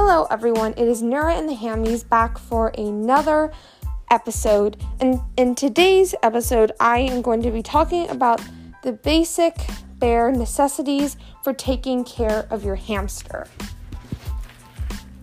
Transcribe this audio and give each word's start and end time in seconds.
Hello, 0.00 0.28
everyone. 0.30 0.74
It 0.76 0.86
is 0.86 1.02
Nura 1.02 1.36
and 1.36 1.48
the 1.48 1.56
Hammies 1.56 2.08
back 2.08 2.38
for 2.38 2.68
another 2.78 3.50
episode. 4.12 4.76
And 5.00 5.20
in 5.36 5.56
today's 5.56 6.14
episode, 6.22 6.70
I 6.78 7.00
am 7.00 7.20
going 7.20 7.42
to 7.42 7.50
be 7.50 7.64
talking 7.64 8.08
about 8.08 8.40
the 8.84 8.92
basic 8.92 9.56
bare 9.94 10.30
necessities 10.30 11.16
for 11.42 11.52
taking 11.52 12.04
care 12.04 12.46
of 12.48 12.64
your 12.64 12.76
hamster 12.76 13.48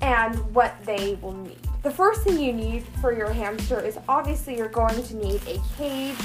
and 0.01 0.35
what 0.53 0.75
they 0.85 1.17
will 1.21 1.31
need. 1.31 1.57
The 1.83 1.91
first 1.91 2.23
thing 2.23 2.37
you 2.37 2.51
need 2.51 2.83
for 2.99 3.15
your 3.15 3.31
hamster 3.31 3.79
is 3.79 3.97
obviously 4.09 4.57
you're 4.57 4.67
going 4.67 5.01
to 5.01 5.15
need 5.15 5.41
a 5.47 5.57
cage. 5.77 6.17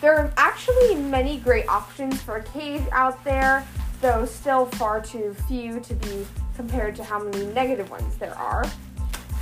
There 0.00 0.14
are 0.14 0.32
actually 0.36 0.94
many 0.94 1.38
great 1.38 1.66
options 1.66 2.22
for 2.22 2.36
a 2.36 2.44
cage 2.44 2.84
out 2.92 3.24
there, 3.24 3.66
though 4.00 4.24
still 4.26 4.66
far 4.66 5.00
too 5.00 5.34
few 5.48 5.80
to 5.80 5.94
be 5.96 6.24
compared 6.56 6.96
to 6.96 7.04
how 7.04 7.22
many 7.22 7.46
negative 7.46 7.90
ones 7.90 8.16
there 8.16 8.36
are. 8.36 8.64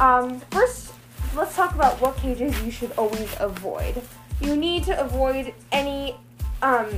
Um, 0.00 0.40
first, 0.50 0.92
let's 1.34 1.54
talk 1.54 1.74
about 1.74 2.00
what 2.00 2.16
cages 2.16 2.60
you 2.62 2.70
should 2.70 2.92
always 2.92 3.34
avoid. 3.40 4.02
You 4.40 4.56
need 4.56 4.84
to 4.84 5.00
avoid 5.00 5.54
any 5.72 6.16
um, 6.62 6.88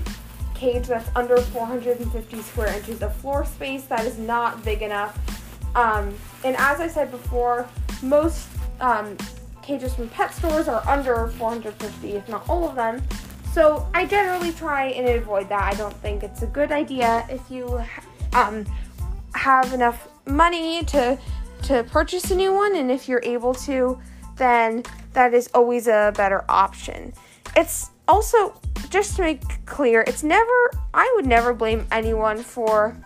cage 0.54 0.86
that's 0.86 1.08
under 1.14 1.36
450 1.36 2.42
square 2.42 2.74
inches 2.74 3.02
of 3.02 3.14
floor 3.16 3.44
space. 3.44 3.84
That 3.84 4.04
is 4.04 4.18
not 4.18 4.64
big 4.64 4.82
enough. 4.82 5.18
Um, 5.76 6.14
and 6.44 6.56
as 6.56 6.80
I 6.80 6.88
said 6.88 7.10
before, 7.10 7.68
most 8.02 8.48
um, 8.80 9.16
cages 9.62 9.94
from 9.94 10.08
pet 10.08 10.32
stores 10.32 10.68
are 10.68 10.86
under 10.88 11.28
450, 11.28 12.12
if 12.12 12.28
not 12.28 12.48
all 12.48 12.68
of 12.68 12.74
them. 12.74 13.02
So 13.52 13.86
I 13.94 14.06
generally 14.06 14.52
try 14.52 14.86
and 14.88 15.08
avoid 15.08 15.48
that. 15.48 15.62
I 15.62 15.76
don't 15.76 15.94
think 15.96 16.22
it's 16.22 16.42
a 16.42 16.46
good 16.46 16.72
idea 16.72 17.26
if 17.30 17.50
you 17.50 17.82
um, 18.32 18.66
have 19.36 19.72
enough 19.72 20.08
money 20.26 20.84
to 20.84 21.18
to 21.62 21.84
purchase 21.84 22.30
a 22.30 22.34
new 22.34 22.52
one 22.52 22.76
and 22.76 22.90
if 22.90 23.08
you're 23.08 23.22
able 23.24 23.54
to 23.54 23.98
then 24.36 24.82
that 25.12 25.32
is 25.32 25.48
always 25.54 25.88
a 25.88 26.12
better 26.14 26.44
option. 26.48 27.12
It's 27.56 27.90
also 28.06 28.60
just 28.90 29.16
to 29.16 29.22
make 29.22 29.42
clear 29.66 30.04
it's 30.06 30.22
never 30.22 30.70
i 30.94 31.12
would 31.16 31.26
never 31.26 31.52
blame 31.52 31.84
anyone 31.90 32.38
for 32.38 32.96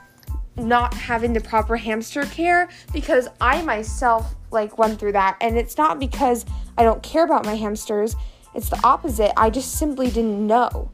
not 0.56 0.92
having 0.92 1.32
the 1.32 1.40
proper 1.40 1.74
hamster 1.74 2.24
care 2.26 2.68
because 2.92 3.28
i 3.40 3.62
myself 3.62 4.34
like 4.50 4.78
went 4.78 4.98
through 4.98 5.12
that. 5.12 5.36
And 5.40 5.56
it's 5.56 5.78
not 5.78 5.98
because 5.98 6.44
i 6.76 6.82
don't 6.82 7.02
care 7.02 7.24
about 7.24 7.44
my 7.44 7.54
hamsters. 7.54 8.16
It's 8.54 8.68
the 8.68 8.80
opposite. 8.82 9.32
I 9.36 9.48
just 9.48 9.74
simply 9.74 10.08
didn't 10.08 10.44
know 10.44 10.90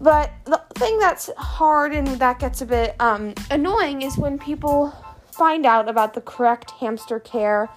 but 0.00 0.32
the 0.44 0.60
thing 0.74 0.98
that's 0.98 1.30
hard 1.36 1.92
and 1.92 2.06
that 2.06 2.38
gets 2.38 2.62
a 2.62 2.66
bit 2.66 2.96
um, 3.00 3.34
annoying 3.50 4.02
is 4.02 4.16
when 4.16 4.38
people 4.38 4.94
find 5.32 5.66
out 5.66 5.88
about 5.88 6.14
the 6.14 6.20
correct 6.20 6.70
hamster 6.72 7.20
care, 7.20 7.68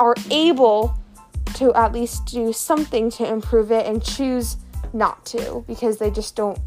are 0.00 0.14
able 0.30 0.96
to 1.54 1.74
at 1.74 1.92
least 1.92 2.26
do 2.26 2.52
something 2.52 3.10
to 3.10 3.28
improve 3.28 3.72
it 3.72 3.86
and 3.86 4.02
choose 4.02 4.56
not 4.92 5.24
to 5.26 5.64
because 5.66 5.98
they 5.98 6.10
just 6.10 6.36
don't 6.36 6.58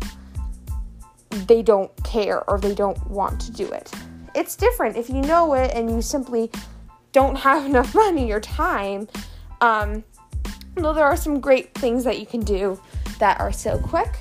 they 1.48 1.62
don't 1.62 1.92
care 2.04 2.50
or 2.50 2.60
they 2.60 2.76
don't 2.76 3.10
want 3.10 3.40
to 3.40 3.52
do 3.52 3.66
it. 3.72 3.92
It's 4.36 4.56
different 4.56 4.98
if 4.98 5.10
you 5.10 5.22
know 5.22 5.54
it 5.54 5.72
and 5.74 5.90
you 5.90 6.02
simply 6.02 6.52
don't 7.14 7.38
have 7.38 7.66
enough 7.70 7.96
money 7.96 8.32
or 8.32 8.42
time. 8.42 9.08
Um, 9.62 10.04
though 10.76 10.94
there 10.94 11.06
are 11.06 11.18
some 11.18 11.40
great 11.40 11.74
things 11.74 12.04
that 12.04 12.20
you 12.20 12.26
can 12.26 12.42
do 12.42 12.80
that 13.20 13.40
are 13.40 13.52
so 13.52 13.78
quick 13.78 14.18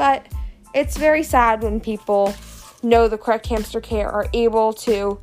but 0.00 0.26
it's 0.72 0.96
very 0.96 1.22
sad 1.22 1.62
when 1.62 1.78
people 1.78 2.34
know 2.82 3.06
the 3.06 3.18
correct 3.18 3.46
hamster 3.48 3.82
care 3.82 4.10
are 4.10 4.26
able 4.32 4.72
to 4.72 5.20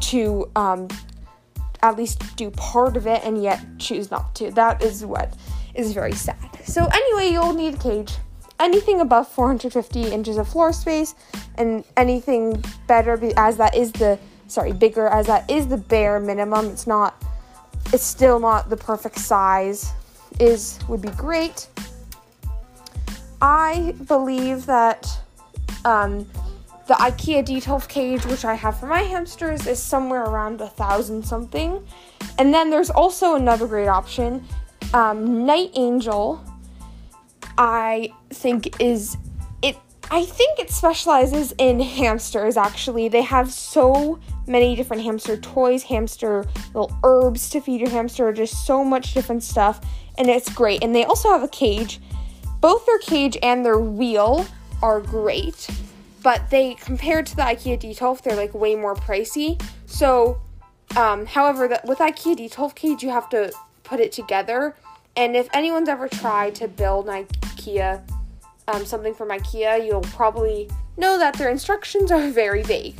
to 0.00 0.48
um, 0.54 0.86
at 1.82 1.96
least 1.96 2.36
do 2.36 2.52
part 2.52 2.96
of 2.96 3.08
it 3.08 3.20
and 3.24 3.42
yet 3.42 3.60
choose 3.80 4.12
not 4.12 4.32
to. 4.36 4.52
That 4.52 4.80
is 4.80 5.04
what 5.04 5.34
is 5.74 5.92
very 5.92 6.12
sad. 6.12 6.50
So 6.64 6.86
anyway, 6.86 7.32
you'll 7.32 7.52
need 7.52 7.74
a 7.74 7.78
cage. 7.78 8.12
Anything 8.60 9.00
above 9.00 9.26
450 9.26 10.12
inches 10.12 10.38
of 10.38 10.46
floor 10.46 10.72
space, 10.72 11.16
and 11.56 11.82
anything 11.96 12.64
better 12.86 13.18
as 13.36 13.56
that 13.56 13.74
is 13.74 13.90
the 13.90 14.20
sorry 14.46 14.72
bigger 14.72 15.08
as 15.08 15.26
that 15.26 15.50
is 15.50 15.66
the 15.66 15.78
bare 15.78 16.20
minimum. 16.20 16.66
It's 16.66 16.86
not. 16.86 17.20
It's 17.92 18.04
still 18.04 18.38
not 18.38 18.70
the 18.70 18.76
perfect 18.76 19.18
size. 19.18 19.90
Is 20.38 20.78
would 20.88 21.02
be 21.02 21.10
great. 21.10 21.66
I 23.42 23.96
believe 24.06 24.66
that 24.66 25.10
um, 25.84 26.30
the 26.86 26.94
IKEA 26.94 27.44
Detolf 27.44 27.88
cage, 27.88 28.24
which 28.26 28.44
I 28.44 28.54
have 28.54 28.78
for 28.78 28.86
my 28.86 29.00
hamsters, 29.00 29.66
is 29.66 29.82
somewhere 29.82 30.22
around 30.22 30.60
a 30.60 30.68
thousand 30.68 31.24
something. 31.24 31.84
And 32.38 32.54
then 32.54 32.70
there's 32.70 32.88
also 32.88 33.34
another 33.34 33.66
great 33.66 33.88
option, 33.88 34.46
um, 34.94 35.44
Niteangel. 35.44 36.48
I 37.58 38.12
think 38.30 38.80
is 38.80 39.16
it. 39.60 39.76
I 40.10 40.24
think 40.24 40.60
it 40.60 40.70
specializes 40.70 41.52
in 41.58 41.80
hamsters. 41.80 42.56
Actually, 42.56 43.08
they 43.08 43.22
have 43.22 43.52
so 43.52 44.20
many 44.46 44.76
different 44.76 45.02
hamster 45.02 45.36
toys, 45.36 45.82
hamster 45.82 46.44
little 46.74 46.96
herbs 47.02 47.50
to 47.50 47.60
feed 47.60 47.80
your 47.80 47.90
hamster, 47.90 48.32
just 48.32 48.64
so 48.64 48.84
much 48.84 49.14
different 49.14 49.42
stuff, 49.42 49.80
and 50.16 50.30
it's 50.30 50.48
great. 50.48 50.82
And 50.82 50.94
they 50.94 51.04
also 51.04 51.30
have 51.30 51.42
a 51.42 51.48
cage 51.48 52.00
both 52.62 52.86
their 52.86 52.98
cage 52.98 53.36
and 53.42 53.66
their 53.66 53.78
wheel 53.78 54.46
are 54.82 55.00
great, 55.00 55.68
but 56.22 56.48
they 56.48 56.74
compared 56.74 57.26
to 57.26 57.36
the 57.36 57.42
IKEA 57.42 57.78
Detolf, 57.78 58.22
they're 58.22 58.36
like 58.36 58.54
way 58.54 58.76
more 58.76 58.94
pricey. 58.94 59.60
So, 59.86 60.40
um, 60.96 61.26
however, 61.26 61.66
that 61.66 61.84
with 61.84 61.98
IKEA 61.98 62.36
Detolf 62.36 62.74
cage, 62.76 63.02
you 63.02 63.10
have 63.10 63.28
to 63.30 63.52
put 63.82 63.98
it 63.98 64.12
together. 64.12 64.76
And 65.16 65.36
if 65.36 65.48
anyone's 65.52 65.88
ever 65.88 66.08
tried 66.08 66.54
to 66.54 66.68
build 66.68 67.08
an 67.08 67.24
IKEA, 67.26 68.00
um, 68.68 68.86
something 68.86 69.12
from 69.12 69.30
IKEA, 69.30 69.84
you'll 69.84 70.00
probably 70.00 70.70
know 70.96 71.18
that 71.18 71.34
their 71.34 71.50
instructions 71.50 72.12
are 72.12 72.30
very 72.30 72.62
vague. 72.62 72.96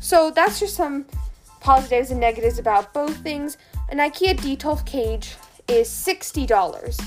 So 0.00 0.32
that's 0.32 0.58
just 0.58 0.74
some 0.74 1.06
positives 1.60 2.10
and 2.10 2.18
negatives 2.18 2.58
about 2.58 2.92
both 2.92 3.16
things. 3.18 3.58
An 3.90 3.98
IKEA 3.98 4.36
Detolf 4.36 4.84
cage 4.84 5.36
is 5.68 5.88
sixty 5.88 6.46
dollars 6.46 6.98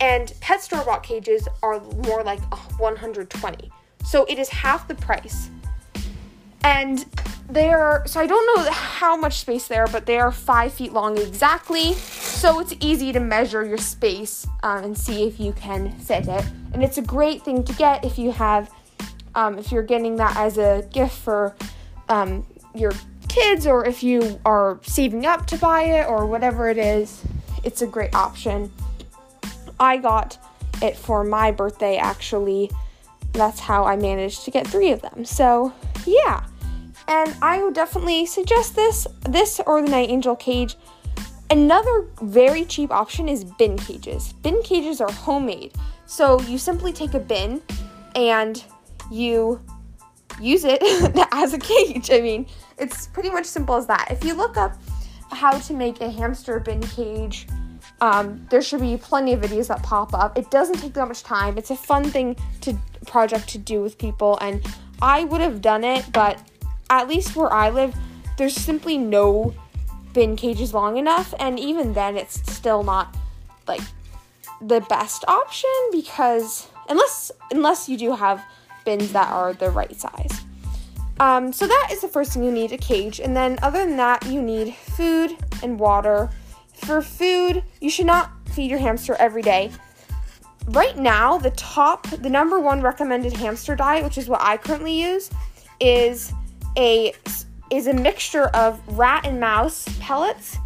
and 0.00 0.32
pet 0.40 0.62
store 0.62 0.84
bought 0.84 1.02
cages 1.02 1.48
are 1.62 1.80
more 1.80 2.22
like 2.22 2.40
120 2.78 3.70
so 4.08 4.24
it 4.24 4.38
is 4.38 4.48
half 4.48 4.88
the 4.88 4.94
price. 4.94 5.50
And 6.64 7.04
they 7.50 7.68
are 7.70 8.06
so 8.06 8.20
i 8.20 8.26
don't 8.26 8.44
know 8.56 8.70
how 8.70 9.16
much 9.16 9.38
space 9.38 9.68
they 9.68 9.76
are 9.76 9.86
but 9.86 10.04
they 10.04 10.18
are 10.18 10.30
five 10.30 10.72
feet 10.72 10.92
long 10.92 11.16
exactly. 11.16 11.94
So 11.94 12.60
it's 12.60 12.74
easy 12.80 13.12
to 13.12 13.20
measure 13.20 13.64
your 13.64 13.78
space 13.78 14.46
um, 14.62 14.84
and 14.84 14.98
see 14.98 15.26
if 15.26 15.40
you 15.40 15.52
can 15.52 15.92
fit 15.98 16.28
it. 16.28 16.44
And 16.72 16.84
it's 16.84 16.98
a 16.98 17.02
great 17.02 17.42
thing 17.42 17.64
to 17.64 17.72
get 17.74 18.04
if 18.04 18.18
you 18.18 18.32
have 18.32 18.70
um, 19.34 19.58
if 19.58 19.72
you're 19.72 19.82
getting 19.82 20.16
that 20.16 20.36
as 20.36 20.58
a 20.58 20.86
gift 20.92 21.16
for 21.16 21.54
um, 22.08 22.46
your 22.74 22.92
kids 23.28 23.66
or 23.66 23.86
if 23.86 24.02
you 24.02 24.40
are 24.44 24.78
saving 24.82 25.26
up 25.26 25.46
to 25.46 25.58
buy 25.58 25.82
it 25.82 26.08
or 26.08 26.26
whatever 26.26 26.68
it 26.70 26.78
is 26.78 27.22
it's 27.62 27.82
a 27.82 27.86
great 27.86 28.14
option 28.14 28.72
I 29.80 29.96
got 29.96 30.38
it 30.82 30.96
for 30.96 31.24
my 31.24 31.50
birthday 31.50 31.96
actually. 31.96 32.70
That's 33.32 33.60
how 33.60 33.84
I 33.84 33.96
managed 33.96 34.44
to 34.44 34.50
get 34.50 34.66
three 34.66 34.90
of 34.90 35.02
them. 35.02 35.24
So, 35.24 35.72
yeah. 36.06 36.44
And 37.06 37.34
I 37.40 37.62
would 37.62 37.74
definitely 37.74 38.26
suggest 38.26 38.74
this 38.74 39.06
this 39.28 39.60
or 39.66 39.82
the 39.82 39.88
Niteangel 39.88 40.38
cage. 40.38 40.76
Another 41.50 42.06
very 42.20 42.64
cheap 42.64 42.90
option 42.90 43.28
is 43.28 43.44
bin 43.44 43.78
cages. 43.78 44.32
Bin 44.34 44.62
cages 44.62 45.00
are 45.00 45.10
homemade. 45.10 45.72
So, 46.06 46.40
you 46.42 46.58
simply 46.58 46.92
take 46.92 47.14
a 47.14 47.20
bin 47.20 47.62
and 48.14 48.62
you 49.10 49.60
use 50.40 50.64
it 50.64 50.82
as 51.32 51.54
a 51.54 51.58
cage. 51.58 52.10
I 52.10 52.20
mean, 52.20 52.46
it's 52.78 53.06
pretty 53.08 53.30
much 53.30 53.46
simple 53.46 53.76
as 53.76 53.86
that. 53.86 54.08
If 54.10 54.24
you 54.24 54.34
look 54.34 54.56
up 54.56 54.76
how 55.30 55.58
to 55.58 55.74
make 55.74 56.00
a 56.00 56.10
hamster 56.10 56.58
bin 56.60 56.80
cage 56.82 57.46
um, 58.00 58.46
there 58.50 58.62
should 58.62 58.80
be 58.80 58.96
plenty 58.96 59.32
of 59.32 59.40
videos 59.40 59.68
that 59.68 59.82
pop 59.82 60.14
up. 60.14 60.38
It 60.38 60.50
doesn't 60.50 60.76
take 60.76 60.94
that 60.94 61.08
much 61.08 61.22
time. 61.22 61.58
It's 61.58 61.70
a 61.70 61.76
fun 61.76 62.04
thing 62.04 62.36
to 62.62 62.76
project 63.06 63.48
to 63.50 63.58
do 63.58 63.82
with 63.82 63.98
people, 63.98 64.38
and 64.40 64.64
I 65.02 65.24
would 65.24 65.40
have 65.40 65.60
done 65.60 65.84
it, 65.84 66.10
but 66.12 66.40
at 66.90 67.08
least 67.08 67.36
where 67.36 67.52
I 67.52 67.70
live, 67.70 67.94
there's 68.36 68.54
simply 68.54 68.98
no 68.98 69.54
bin 70.12 70.36
cages 70.36 70.72
long 70.72 70.96
enough, 70.96 71.34
and 71.38 71.58
even 71.58 71.92
then, 71.92 72.16
it's 72.16 72.40
still 72.52 72.82
not 72.82 73.16
like 73.66 73.82
the 74.60 74.80
best 74.82 75.24
option 75.28 75.70
because 75.92 76.68
unless 76.88 77.30
unless 77.52 77.88
you 77.88 77.96
do 77.96 78.14
have 78.14 78.44
bins 78.84 79.12
that 79.12 79.28
are 79.30 79.52
the 79.52 79.70
right 79.70 79.94
size. 79.98 80.40
Um, 81.20 81.52
so 81.52 81.66
that 81.66 81.88
is 81.92 82.00
the 82.00 82.08
first 82.08 82.32
thing 82.32 82.44
you 82.44 82.52
need 82.52 82.72
a 82.72 82.78
cage, 82.78 83.20
and 83.20 83.36
then 83.36 83.58
other 83.62 83.84
than 83.84 83.96
that, 83.96 84.24
you 84.26 84.40
need 84.40 84.74
food 84.74 85.36
and 85.62 85.78
water 85.78 86.30
for 86.78 87.02
food, 87.02 87.62
you 87.80 87.90
should 87.90 88.06
not 88.06 88.30
feed 88.52 88.70
your 88.70 88.78
hamster 88.78 89.14
every 89.18 89.42
day. 89.42 89.70
Right 90.66 90.96
now, 90.96 91.38
the 91.38 91.50
top, 91.52 92.08
the 92.08 92.28
number 92.28 92.60
one 92.60 92.82
recommended 92.82 93.32
hamster 93.32 93.74
diet, 93.74 94.04
which 94.04 94.18
is 94.18 94.28
what 94.28 94.40
I 94.42 94.56
currently 94.56 95.00
use, 95.00 95.30
is 95.80 96.32
a 96.76 97.12
is 97.70 97.86
a 97.86 97.92
mixture 97.92 98.46
of 98.48 98.80
rat 98.96 99.26
and 99.26 99.38
mouse 99.38 99.86
pellets 100.00 100.58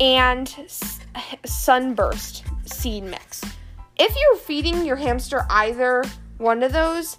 and 0.00 0.52
sunburst 1.44 2.44
seed 2.64 3.04
mix. 3.04 3.42
If 3.98 4.14
you're 4.20 4.38
feeding 4.38 4.84
your 4.84 4.96
hamster 4.96 5.46
either 5.48 6.04
one 6.38 6.62
of 6.62 6.72
those, 6.72 7.18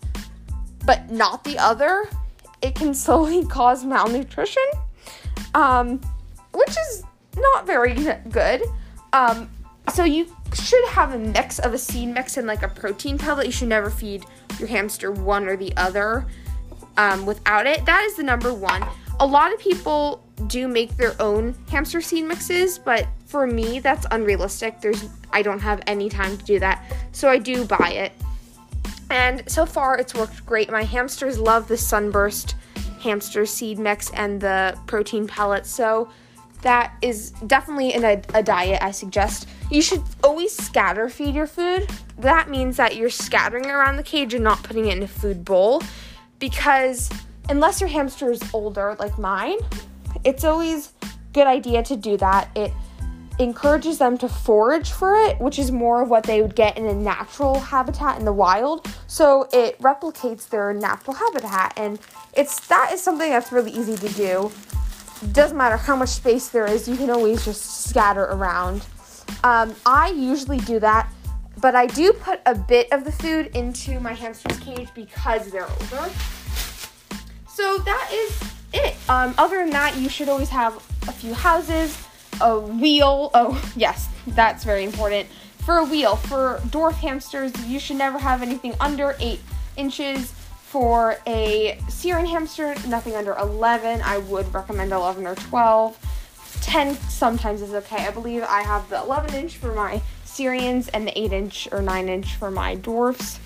but 0.85 1.09
not 1.09 1.43
the 1.43 1.57
other, 1.57 2.09
it 2.61 2.75
can 2.75 2.93
slowly 2.93 3.45
cause 3.45 3.85
malnutrition, 3.85 4.63
um, 5.53 6.01
which 6.53 6.69
is 6.69 7.03
not 7.53 7.65
very 7.65 7.95
good. 8.29 8.63
Um, 9.11 9.49
so 9.93 10.03
you 10.03 10.27
should 10.53 10.85
have 10.89 11.13
a 11.13 11.19
mix 11.19 11.59
of 11.59 11.73
a 11.73 11.77
seed 11.77 12.09
mix 12.09 12.37
and 12.37 12.47
like 12.47 12.63
a 12.63 12.67
protein 12.67 13.17
pellet. 13.17 13.45
You 13.45 13.51
should 13.51 13.67
never 13.67 13.89
feed 13.89 14.25
your 14.59 14.67
hamster 14.67 15.11
one 15.11 15.47
or 15.47 15.57
the 15.57 15.75
other 15.77 16.25
um, 16.97 17.25
without 17.25 17.67
it. 17.67 17.85
That 17.85 18.03
is 18.03 18.15
the 18.15 18.23
number 18.23 18.53
one. 18.53 18.85
A 19.19 19.25
lot 19.25 19.53
of 19.53 19.59
people 19.59 20.23
do 20.47 20.67
make 20.67 20.95
their 20.97 21.19
own 21.21 21.55
hamster 21.69 22.01
seed 22.01 22.25
mixes, 22.25 22.79
but 22.79 23.07
for 23.25 23.45
me, 23.45 23.79
that's 23.79 24.05
unrealistic. 24.11 24.81
There's 24.81 25.05
I 25.31 25.41
don't 25.41 25.59
have 25.59 25.81
any 25.87 26.09
time 26.09 26.37
to 26.37 26.43
do 26.43 26.59
that, 26.59 26.83
so 27.11 27.29
I 27.29 27.37
do 27.37 27.65
buy 27.65 27.91
it. 27.93 28.11
And 29.09 29.43
so 29.49 29.65
far, 29.65 29.97
it's 29.97 30.15
worked 30.15 30.45
great. 30.45 30.71
My 30.71 30.83
hamsters 30.83 31.37
love 31.37 31.67
the 31.67 31.77
Sunburst 31.77 32.55
hamster 32.99 33.45
seed 33.45 33.77
mix 33.77 34.09
and 34.11 34.41
the 34.41 34.77
protein 34.87 35.27
pellets. 35.27 35.69
So 35.69 36.09
that 36.63 36.95
is 37.01 37.31
definitely 37.47 37.93
a, 37.93 38.21
a 38.33 38.43
diet 38.43 38.81
I 38.81 38.91
suggest. 38.91 39.47
You 39.69 39.81
should 39.81 40.03
always 40.23 40.55
scatter 40.55 41.09
feed 41.09 41.35
your 41.35 41.47
food. 41.47 41.89
That 42.17 42.49
means 42.49 42.77
that 42.77 42.95
you're 42.95 43.09
scattering 43.09 43.67
around 43.67 43.97
the 43.97 44.03
cage 44.03 44.33
and 44.33 44.43
not 44.43 44.63
putting 44.63 44.87
it 44.87 44.97
in 44.97 45.03
a 45.03 45.07
food 45.07 45.45
bowl 45.45 45.81
because 46.39 47.09
unless 47.49 47.79
your 47.79 47.89
hamster 47.89 48.31
is 48.31 48.41
older 48.53 48.95
like 48.99 49.17
mine, 49.17 49.57
it's 50.23 50.43
always 50.43 50.93
a 51.01 51.07
good 51.33 51.47
idea 51.47 51.83
to 51.83 51.95
do 51.95 52.17
that. 52.17 52.49
It 52.55 52.71
encourages 53.39 53.97
them 53.97 54.17
to 54.19 54.29
forage 54.29 54.91
for 54.91 55.15
it, 55.15 55.39
which 55.39 55.57
is 55.57 55.71
more 55.71 56.01
of 56.01 56.09
what 56.09 56.23
they 56.23 56.41
would 56.41 56.55
get 56.55 56.77
in 56.77 56.85
a 56.85 56.93
natural 56.93 57.59
habitat 57.59 58.19
in 58.19 58.25
the 58.25 58.33
wild. 58.33 58.87
So 59.07 59.47
it 59.51 59.79
replicates 59.79 60.47
their 60.49 60.73
natural 60.73 61.15
habitat, 61.15 61.73
and 61.77 61.99
it's 62.33 62.67
that 62.67 62.91
is 62.93 63.01
something 63.01 63.29
that's 63.29 63.51
really 63.51 63.71
easy 63.71 63.97
to 63.97 64.13
do. 64.13 64.51
Doesn't 65.31 65.57
matter 65.57 65.77
how 65.77 65.95
much 65.95 66.09
space 66.09 66.49
there 66.49 66.65
is, 66.65 66.87
you 66.87 66.97
can 66.97 67.09
always 67.09 67.45
just 67.45 67.89
scatter 67.89 68.23
around. 68.23 68.85
Um, 69.43 69.75
I 69.85 70.09
usually 70.09 70.59
do 70.59 70.79
that, 70.79 71.11
but 71.61 71.75
I 71.75 71.87
do 71.87 72.13
put 72.13 72.41
a 72.45 72.55
bit 72.55 72.91
of 72.91 73.05
the 73.05 73.11
food 73.11 73.47
into 73.55 73.99
my 73.99 74.13
hamster's 74.13 74.59
cage 74.59 74.89
because 74.93 75.49
they're 75.51 75.69
older. 75.69 76.09
So 77.47 77.77
that 77.79 78.09
is 78.11 78.43
it. 78.73 78.95
Um, 79.09 79.33
other 79.37 79.57
than 79.57 79.69
that, 79.71 79.95
you 79.97 80.09
should 80.09 80.29
always 80.29 80.49
have 80.49 80.75
a 81.07 81.11
few 81.11 81.33
houses 81.33 81.97
a 82.41 82.59
wheel. 82.59 83.31
Oh, 83.33 83.71
yes, 83.75 84.09
that's 84.27 84.63
very 84.63 84.83
important. 84.83 85.27
For 85.59 85.77
a 85.77 85.85
wheel, 85.85 86.17
for 86.17 86.59
dwarf 86.67 86.93
hamsters, 86.95 87.53
you 87.65 87.79
should 87.79 87.97
never 87.97 88.19
have 88.19 88.41
anything 88.41 88.75
under 88.79 89.15
8 89.19 89.39
inches. 89.77 90.33
For 90.73 91.17
a 91.27 91.77
Syrian 91.87 92.25
hamster, 92.25 92.73
nothing 92.87 93.13
under 93.13 93.35
11. 93.35 94.01
I 94.01 94.17
would 94.17 94.51
recommend 94.51 94.91
11 94.91 95.27
or 95.27 95.35
12. 95.35 96.59
10 96.63 96.95
sometimes 96.95 97.61
is 97.61 97.75
okay. 97.75 98.07
I 98.07 98.09
believe 98.09 98.41
I 98.41 98.63
have 98.63 98.89
the 98.89 98.97
11 98.97 99.35
inch 99.35 99.57
for 99.57 99.75
my 99.75 100.01
Syrians 100.23 100.87
and 100.87 101.05
the 101.05 101.15
8 101.15 101.31
inch 101.31 101.69
or 101.71 101.83
9 101.83 102.09
inch 102.09 102.37
for 102.37 102.49
my 102.49 102.73
dwarfs. 102.73 103.39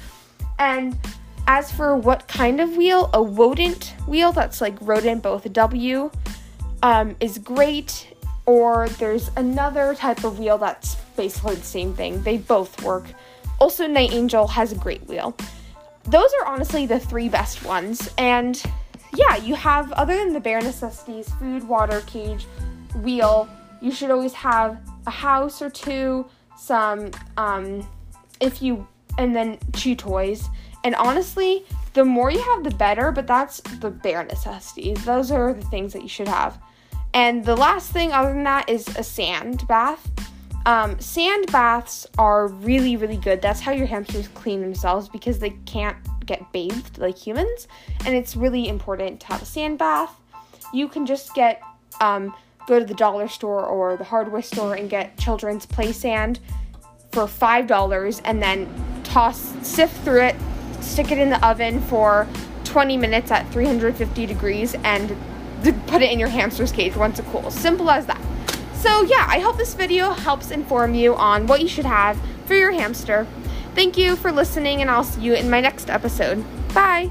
And 0.57 0.97
as 1.47 1.69
for 1.69 1.97
what 1.97 2.29
kind 2.29 2.61
of 2.61 2.77
wheel, 2.77 3.09
a 3.13 3.21
rodent 3.21 3.93
wheel 4.07 4.31
that's 4.31 4.61
like 4.61 4.77
rodent, 4.79 5.21
both 5.21 5.51
W, 5.51 6.09
um, 6.81 7.13
is 7.19 7.39
great 7.39 8.07
or 8.45 8.87
there's 8.99 9.31
another 9.35 9.95
type 9.95 10.23
of 10.23 10.39
wheel 10.39 10.57
that's 10.57 10.95
basically 11.17 11.55
the 11.55 11.61
same 11.61 11.93
thing. 11.93 12.23
They 12.23 12.37
both 12.37 12.81
work. 12.83 13.03
Also, 13.59 13.85
Niteangel 13.85 14.49
has 14.51 14.71
a 14.71 14.75
great 14.75 15.05
wheel. 15.07 15.35
Those 16.07 16.29
are 16.41 16.47
honestly 16.47 16.85
the 16.85 16.99
three 16.99 17.29
best 17.29 17.63
ones. 17.63 18.09
And 18.17 18.61
yeah, 19.13 19.35
you 19.37 19.55
have, 19.55 19.91
other 19.93 20.15
than 20.15 20.33
the 20.33 20.39
bare 20.39 20.61
necessities 20.61 21.29
food, 21.39 21.67
water, 21.67 22.01
cage, 22.07 22.45
wheel 23.01 23.49
you 23.81 23.91
should 23.91 24.11
always 24.11 24.33
have 24.33 24.79
a 25.05 25.11
house 25.11 25.61
or 25.61 25.69
two, 25.69 26.25
some, 26.57 27.11
um, 27.37 27.87
if 28.39 28.61
you, 28.61 28.87
and 29.17 29.35
then 29.35 29.57
chew 29.73 29.95
toys. 29.95 30.49
And 30.83 30.95
honestly, 30.95 31.65
the 31.93 32.05
more 32.05 32.31
you 32.31 32.41
have, 32.41 32.63
the 32.63 32.71
better, 32.71 33.11
but 33.11 33.27
that's 33.27 33.61
the 33.79 33.89
bare 33.89 34.23
necessities. 34.23 35.03
Those 35.05 35.31
are 35.31 35.53
the 35.53 35.65
things 35.65 35.93
that 35.93 36.01
you 36.01 36.09
should 36.09 36.27
have. 36.27 36.59
And 37.13 37.43
the 37.43 37.55
last 37.55 37.91
thing, 37.91 38.11
other 38.11 38.33
than 38.33 38.43
that, 38.43 38.69
is 38.69 38.87
a 38.95 39.03
sand 39.03 39.67
bath. 39.67 40.09
Um, 40.67 40.99
sand 40.99 41.49
baths 41.49 42.05
are 42.17 42.49
really, 42.49 42.97
really 42.97 43.15
good. 43.15 43.41
That's 43.41 43.61
how 43.61 43.71
your 43.71 43.87
hamsters 43.87 44.27
clean 44.27 44.59
themselves 44.59 45.07
because 45.07 45.39
they 45.39 45.51
can't 45.65 45.95
get 46.25 46.51
bathed 46.51 46.97
like 46.97 47.17
humans. 47.17 47.69
And 48.05 48.13
it's 48.13 48.35
really 48.35 48.67
important 48.67 49.21
to 49.21 49.27
have 49.27 49.41
a 49.41 49.45
sand 49.45 49.77
bath. 49.77 50.13
You 50.73 50.89
can 50.89 51.05
just 51.05 51.33
get, 51.33 51.61
um, 52.01 52.35
go 52.67 52.79
to 52.79 52.85
the 52.85 52.93
dollar 52.95 53.29
store 53.29 53.65
or 53.65 53.95
the 53.95 54.03
hardware 54.03 54.41
store 54.41 54.75
and 54.75 54.89
get 54.89 55.17
children's 55.17 55.65
play 55.65 55.93
sand 55.93 56.41
for 57.13 57.23
$5 57.23 58.21
and 58.25 58.43
then 58.43 58.67
toss, 59.05 59.39
sift 59.65 59.97
through 60.03 60.23
it, 60.23 60.35
stick 60.81 61.11
it 61.11 61.17
in 61.17 61.29
the 61.29 61.47
oven 61.47 61.79
for 61.83 62.27
20 62.65 62.97
minutes 62.97 63.31
at 63.31 63.49
350 63.53 64.25
degrees, 64.25 64.75
and 64.83 65.15
put 65.87 66.01
it 66.01 66.11
in 66.11 66.19
your 66.19 66.27
hamster's 66.27 66.73
cage 66.73 66.97
once 66.97 67.19
it 67.19 67.25
cools. 67.27 67.53
Simple 67.53 67.89
as 67.89 68.05
that. 68.07 68.21
So, 68.79 69.01
yeah, 69.03 69.25
I 69.27 69.39
hope 69.39 69.57
this 69.57 69.73
video 69.73 70.11
helps 70.11 70.51
inform 70.51 70.93
you 70.93 71.15
on 71.15 71.47
what 71.47 71.61
you 71.61 71.67
should 71.67 71.85
have 71.85 72.19
for 72.45 72.53
your 72.53 72.71
hamster. 72.71 73.25
Thank 73.73 73.97
you 73.97 74.15
for 74.15 74.31
listening, 74.31 74.81
and 74.81 74.89
I'll 74.89 75.03
see 75.03 75.21
you 75.21 75.33
in 75.33 75.49
my 75.49 75.61
next 75.61 75.89
episode. 75.89 76.43
Bye! 76.73 77.09